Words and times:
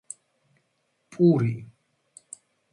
პური 1.19 1.53